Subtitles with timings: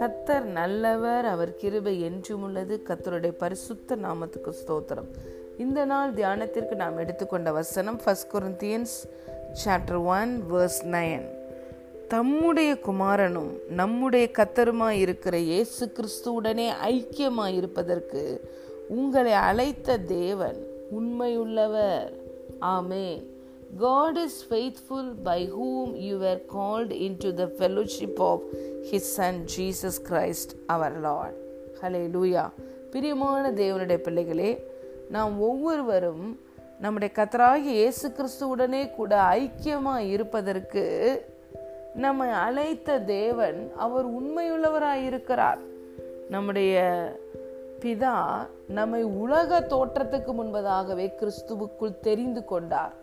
[0.00, 2.80] கத்தர் நல்லவர் அவர் கிருபை என்றும் உள்ளது.
[2.88, 5.06] கத்தருடைய பரிசுத்த நாமத்துக்கு ஸ்தோத்திரம்.
[5.58, 9.08] இந்த நாள் தியானத்திற்கு நாம் எடுத்துக்கொண்ட வசனம் first Corinthians
[9.64, 11.28] chapter one verse nine
[12.08, 18.50] தம்முடைய குமாரனும் நம்முடைய கத்தருமாய் இருக்கிற இயேசு கிறிஸ்துவுடனே ஐக்கியமாய் இருப்பதற்கு
[18.88, 20.66] உங்களை அழைத்த தேவன்
[21.00, 22.12] உண்மையுள்ளவர்.
[22.60, 23.34] ஆமே
[23.74, 28.40] God is faithful by whom you were called into the fellowship of
[28.90, 31.34] His Son Jesus Christ our Lord.
[31.80, 32.44] ஹalleluya
[32.90, 34.64] பிரியமான தேவனுடைய பிள்ளைகளே
[35.08, 36.40] நாம் ஒவ்வொருவரும்
[36.80, 40.84] நம்முடைய கத்தராகிய இயேசு கிறிஸ்துவுடனே கூட ஐக்கியமாக இருப்பதற்கு
[41.94, 45.58] நம்மை அழைத்த தேவன் அவர் உண்மையுள்ளவராக இருக்கிறார்.
[46.28, 46.76] நம்முடைய
[47.80, 52.94] பிதா நம்மை உலக தோற்றத்துக்கு முன்பதாகவே கிறிஸ்துவுக்குள் தெரிந்து கொண்டார்.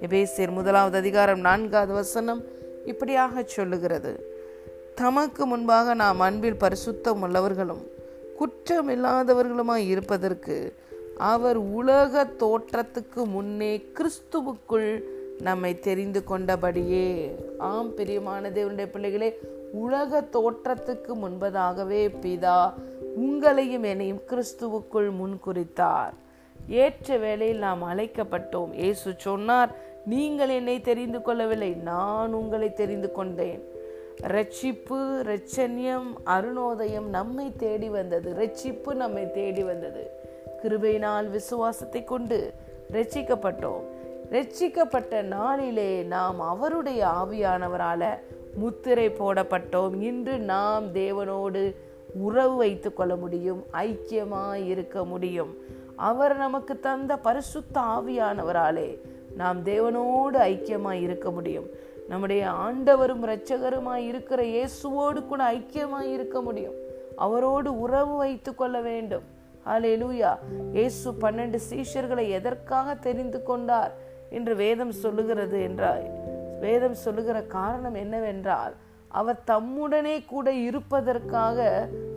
[0.00, 2.42] எபேசியர் முதலாவது அதிகாரம் நான்காவது வசனம்
[2.86, 4.24] இப்படியாக சொல்லுகிறது.
[4.94, 7.82] தமக்கு முன்பாக நாம் அன்பில் பரிசுத்தம் உள்ளவர்களும்
[8.36, 10.76] குற்றம் இல்லாதவர்களுமாய் இருப்பதற்கு
[11.16, 15.02] அவர் உலக தோற்றத்துக்கு முன்னே கிறிஸ்துவுக்குள்
[15.38, 17.30] நம்மை தெரிந்து கொண்டபடியே.
[17.58, 19.38] ஆம் பிரியமான தேவனுடைய பிள்ளைகளே
[19.72, 22.72] உலக தோற்றத்துக்கு முன்பதாகவே பிதா
[23.20, 26.12] உங்களையும் என்னையும் கிறிஸ்துவுக்குள் முன்குறித்தார்.
[26.68, 28.72] ஏற்ற வேளையில் நாம் அழைக்கப்பட்டோம்.
[28.72, 29.70] இயேசு சொன்னார்
[30.06, 33.62] நீங்கள் என்னை தெரிந்து கொள்ளவில்லை நான் உங்களை தெரிந்து கொண்டேன்.
[34.20, 34.98] ரட்சிப்பு
[35.30, 38.32] ரட்சண்யம் அருணோதயம் நம்மை தேடி வந்தது.
[38.32, 40.10] ரட்சிப்பு நம்மை தேடி வந்தது.
[40.62, 42.52] கிருபையினால் விசுவாசத்தை கொண்டு
[42.92, 43.80] ரட்சிக்கப்பட்டோம்.
[44.30, 48.18] ரட்சிக்கப்பட்ட நாளிலே நாம் அவருடைய ஆவியானவரால
[48.54, 50.00] முத்திரை போடப்பட்டோம்.
[50.00, 51.74] இன்று நாம் தேவனோடு
[52.14, 55.80] உறவு வைத்து கொள்ள முடியும் ஐக்கியமாய் இருக்க முடியும்.
[56.08, 58.88] அவர் நமக்கு தந்த பரிசுத்த ஆவியானவராலே
[59.40, 61.68] நாம் தேவனோடு ஐக்கியமாய் இருக்க முடியும்.
[62.08, 66.76] நம்முடைய ஆண்டவரும் இரட்சகருமாய் இருக்கிற இயேசுவோடு கூட ஐக்கியமாய் இருக்க முடியும்.
[67.16, 69.26] அவரோடு உறவு வைத்து கொள்ள வேண்டும்.
[69.66, 70.30] ஹலே லூயா
[70.72, 73.92] இயேசு பன்னெண்டு சீஷர்களை எதற்காக தெரிந்து கொண்டார்
[74.30, 76.04] என்று வேதம் சொல்லுகிறது என்றால்
[76.60, 78.74] வேதம் சொல்லுகிற காரணம் என்னவென்றால்
[79.20, 81.58] அவர் தம்முடனே கூட இருப்பதற்காக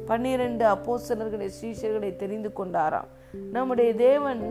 [0.09, 3.09] பன்னிரண்டு அப்போசனர்களை சீஷர்களை தெரிந்து கொண்டாராம்.
[3.51, 4.43] நம்முடைய தேவன்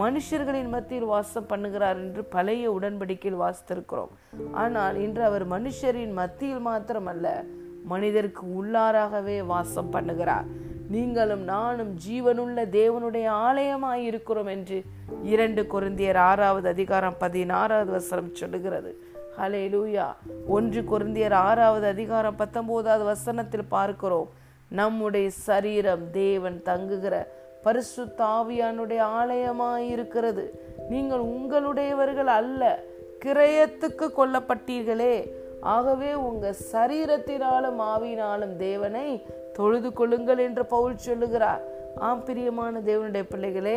[0.00, 4.12] மனுஷர்களின் மத்தியில் வாசம் பண்ணுகிறார் என்று பழைய உடன்படிக்கையில் வாசித்திருக்கிறோம்.
[4.52, 7.44] ஆனால் இன்று அவர் மனுஷரின் மத்தியில் மாத்திரமல்ல
[7.84, 10.46] மனிதருக்கு உள்ளாராகவே வாசம் பண்ணுகிறார்.
[10.88, 14.78] நீங்களும் நானும் ஜீவனுள்ள தேவனுடைய ஆலயமாய் இருக்கிறோம் என்று
[15.22, 18.90] இரண்டு குருந்தியர் ஆறாவது அதிகாரம் பதினாறாவது வசனம் சொல்லுகிறது.
[19.38, 20.06] ஹலே லூயா
[20.46, 24.28] ஒன்று குருந்தியர் ஆறாவது அதிகாரம் பத்தொன்பதாவது வசனத்தில் பார்க்கிறோம்.
[24.68, 27.14] நம்முடைய சரீரம் தேவன் தங்குகிற
[27.62, 30.44] பரிசு தாவியானுடைய ஆலயமாய் இருக்கிறது
[30.88, 32.82] நீங்கள் உங்களுடையவர்கள் அல்ல
[33.24, 35.16] கிரயத்துக்கு கொல்லப்பட்டீர்களே.
[35.60, 41.62] ஆகவே உங்க சரீரத்தினாலும் ஆவியினாலும் தேவனை தொழுது கொள்ளுங்கள் என்று பவுல் சொல்லுகிறார்.
[41.96, 43.76] ஆம் பிரியமான தேவனுடைய பிள்ளைகளே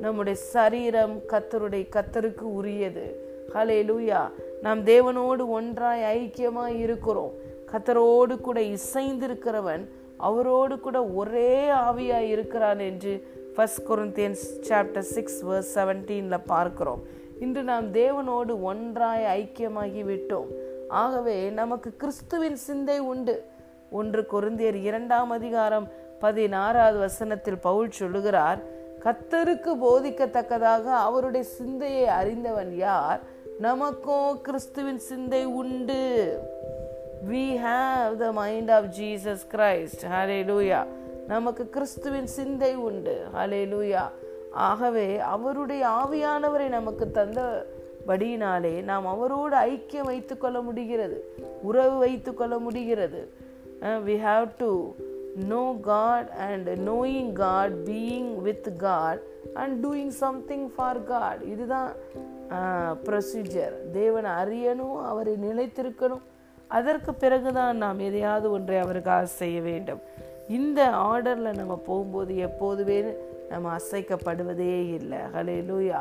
[0.00, 3.06] நம்முடைய சரீரம் கத்தருடைய கத்தருக்கு உரியது.
[3.54, 4.22] ஹலே லூயா
[4.62, 7.32] நாம் தேவனோடு ஒன்றாய் ஐக்கியமாய் இருக்கிறோம்.
[7.72, 9.84] கத்தரோடு கூட இசைந்திருக்கிறவன்
[10.20, 13.12] அவரோடு கூட ஒரே ஆவியாக இருக்கிறான் என்று
[13.54, 17.02] first Corinthians chapter six verse செவன்டீனில் பார்க்கிறோம்.
[17.40, 20.50] இன்று நாம் தேவனோடு ஒன்றாய் ஐக்கியமாகி விட்டோம்.
[20.88, 23.44] ஆகவே நமக்கு கிறிஸ்துவின் சிந்தை உண்டு.
[23.90, 25.88] ஒன்று கொருந்தியர் இரண்டாம் அதிகாரம்
[26.20, 28.60] பதினாறாவது வசனத்தில் பவுல் சொல்லுகிறார்
[29.04, 33.20] கத்தருக்கு போதிக்கத்தக்கதாக அவருடைய சிந்தையை அறிந்தவன் யார்?
[33.62, 36.02] நமக்கோ கிறிஸ்துவின் சிந்தை உண்டு.
[37.28, 40.02] We have the mind of Jesus Christ
[40.50, 40.78] hallelujah
[41.26, 43.14] நமக்கு கிறிஸ்துவின் சிந்தை உண்டு.
[43.34, 44.04] ஹலே லூயா
[44.68, 47.66] ஆகவே அவருடைய ஆவியானவரை நமக்கு தந்த
[48.06, 51.18] படியினாலே நாம் அவரோடு ஐக்கியம் வைத்து கொள்ள முடிகிறது.
[51.62, 53.20] உறவு வைத்து கொள்ள முடிகிறது.
[54.06, 54.70] We have to
[55.52, 59.22] know God and knowing God being with God
[59.54, 61.92] and doing something for God இதுதான்
[62.48, 66.24] uh, ப்ரொசீஜர் தேவனை அறியணும் அவரை நிலைத்திருக்கணும்.
[66.76, 70.00] அதற்கு பிறகுதான் நாம் எதையாவது ஒன்றை அவருக்காக செய்ய வேண்டும்.
[70.58, 70.80] இந்த
[71.10, 72.98] ஆர்டரில் நம்ம போகும்போது எப்போதுமே
[73.52, 75.20] நம்ம அசைக்கப்படுவதே இல்லை.
[75.34, 76.00] ஹலே லூயா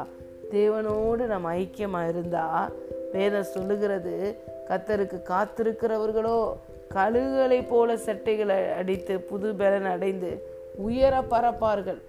[0.53, 2.73] தேவனோடு நம்ம ஐக்கியமாக இருந்தால்
[3.13, 4.13] வேதம் சொல்லுகிறது
[4.69, 6.39] கத்தருக்கு காத்திருக்கிறவர்களோ
[6.95, 10.31] கழுகுகளை போல செட்டைகளை அடித்து புது பலன் அடைந்து
[10.87, 11.99] உயர பரப்பார்கள்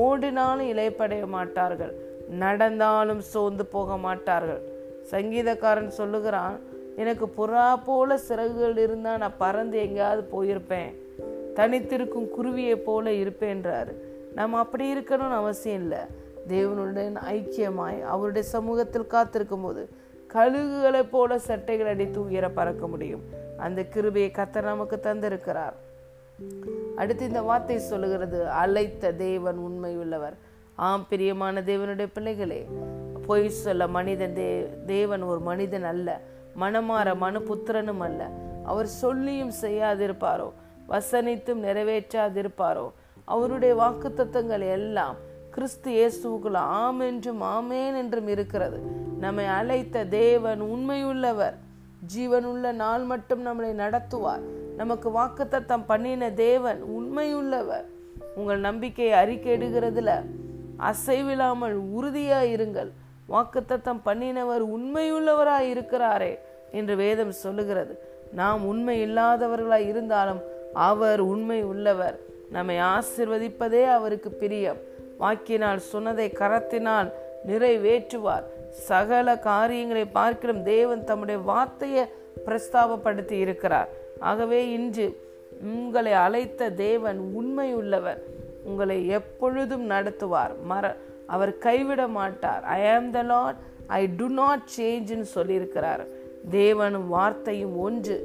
[0.00, 1.94] ஓடினாலும் இலைப்படைய மாட்டார்கள்.
[2.42, 4.62] நடந்தாலும் சோர்ந்து போக மாட்டார்கள்.
[5.12, 6.56] சங்கீதக்காரன் சொல்லுகிறான்
[6.96, 10.94] எனக்கு புறா போல சிறகுகள் இருந்தால் நான் பறந்து எங்கேயாவது போயிருப்பேன்.
[11.54, 13.92] தனித்திருக்கும் குருவியை போல இருப்பேன்றாரு.
[14.34, 15.98] நம்ம அப்படி இருக்கணும்னு அவசியம் இல்லை.
[16.48, 19.88] தேவனுடன் ஐக்கியமாய் அவருடைய சமூகத்தில் காத்திருக்கும் போது
[20.34, 23.22] கழுகுகளைப் போல சட்டைகள் அடித்து உயர பறக்க முடியும்.
[23.58, 25.72] அந்த கிருபையை கத்தர் நமக்கு தந்திருக்கிறார்.
[26.96, 30.34] அடுத்து இந்த வார்த்தை சொல்லுகிறது அழைத்த தேவன் உண்மை உள்ளவர்
[30.74, 32.66] ஆம் பிரியமான தேவனுடைய பிள்ளைகளே
[33.26, 36.20] பொய் சொல்ல மனிதன் தே தேவன் ஒரு மனிதன் அல்ல.
[36.60, 38.28] மனமாற மனு புத்திரனும் அல்ல.
[38.64, 40.52] அவர் சொல்லியும் செய்யாதிருப்பாரோ?
[40.88, 42.90] வசனித்தும் நிறைவேற்றாதிருப்பாரோ?
[43.24, 45.14] அவருடைய வாக்கு தத்தங்கள் எல்லாம்
[45.50, 48.80] கிறிஸ்து இயேசுக்குள் ஆம் என்றும் ஆமேன் என்றும் இருக்கிறது.
[49.18, 51.54] நம்மை அழைத்த தேவன் உண்மையுள்ளவர்.
[52.16, 54.40] ஜீவனுள்ள நாள் மட்டும் நம்மளை நடத்துவார்.
[54.76, 57.84] நமக்கு வாக்குத்தத்தம் பண்ணின தேவன் உண்மையுள்ளவர்.
[58.34, 60.24] உங்கள் நம்பிக்கையை அறிக்கையிடுகிறதுல
[60.78, 62.52] அசைவில்லாமல் உறுதியாயிருங்கள்.
[62.54, 62.90] இருங்கள்
[63.28, 66.38] வாக்குத்தத்தம் பண்ணினவர் உண்மையுள்ளவராய் இருக்கிறாரே
[66.72, 67.98] என்று வேதம் சொல்லுகிறது.
[68.32, 70.40] நாம் உண்மை இல்லாதவர்களாய் இருந்தாலும்
[70.72, 72.18] அவர் உண்மை உள்ளவர்.
[72.50, 74.76] நம்மை ஆசிர்வதிப்பதே அவருக்கு பிரியம்.
[75.18, 77.12] வாக்கினால் சொன்னதை கரத்தினால்
[77.46, 78.42] நிறைவேற்றுவார்.
[78.70, 82.04] சகல காரியங்களை பார்க்கிலும் தேவன் தம்முடைய வார்த்தையை
[82.46, 83.88] பிரஸ்தாபப்படுத்தி இருக்கிறார்.
[84.20, 85.20] ஆகவே இன்று
[85.62, 88.18] உங்களை அழைத்த தேவன் உண்மையுள்ளவர்.
[88.64, 90.50] உங்களை எப்பொழுதும் நடத்துவார்.
[90.64, 92.62] மர அவர் கைவிட மாட்டார்.
[92.62, 93.56] I am the Lord
[93.86, 96.06] I do not சேஞ்சுன்னு சொல்லியிருக்கிறார்.
[96.50, 98.16] தேவனும் வார்த்தையும் ஒன்று.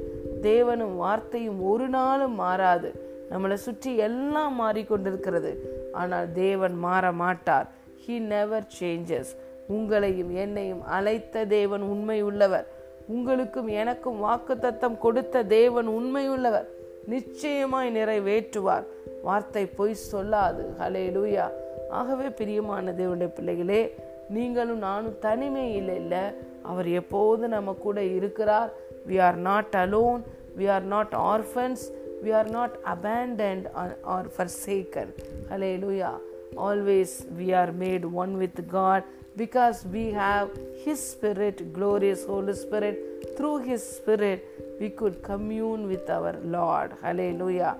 [0.42, 2.90] தேவனும் வார்த்தையும் ஒரு நாளும் மாறாது.
[3.30, 5.56] நம்மளை சுற்றி எல்லாம் மாறிக்கொண்டிருக்கிறது.
[5.92, 7.68] ஆனால் தேவன் மாற மாட்டார்.
[8.06, 9.32] ஹீ நெவர் சேஞ்சஸ்
[9.72, 12.66] உங்களையும் என்னையும் அழைத்த தேவன் உண்மை உள்ளவர்
[13.06, 16.68] உங்களுக்கும் எனக்கும் வாக்குத்தத்தம் கொடுத்த தேவன் உண்மை உள்ளவர்
[17.06, 18.84] நிச்சயமாய் நிறைவேற்றுவார்.
[19.22, 20.62] வார்த்தை பொய் சொல்லாது.
[20.80, 21.50] ஹலே லூயா
[21.90, 23.82] ஆகவே பிரியமான தேவனுடைய பிள்ளைகளே
[24.28, 26.24] நீங்களும் நானும் தனிமையில் இல்லை
[26.62, 28.70] அவர் எப்போது நம்ம கூட இருக்கிறார்?
[29.06, 30.22] We are not alone
[30.56, 31.84] we are not orphans
[32.22, 33.66] we are not abandoned
[34.02, 34.26] or
[34.66, 35.10] forsaken
[35.76, 36.12] hallelujah
[36.56, 39.04] always we are made one with God
[39.36, 40.48] because we have
[40.84, 43.00] his spirit glorious glorious spirit
[43.36, 44.42] through his spirit
[44.80, 46.92] we could commune with our Lord
[47.36, 47.70] hallelujah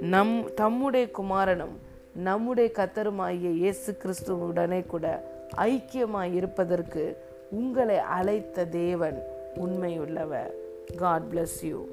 [0.00, 1.76] நம் தம்முடைய குமாரனும்
[2.14, 5.24] நம்முடைய கத்தருமாகிய இயேசு கிறிஸ்துவுடனே கூட
[5.56, 7.16] ஐக்கியமாய் இருப்பதற்கு
[7.50, 9.22] உங்களை அழைத்த தேவன்
[9.54, 10.50] உண்மையுள்ளவர்.
[10.96, 11.88] God bless you